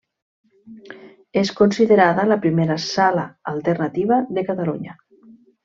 [1.41, 5.01] És considerada la primera Sala alternativa de Catalunya.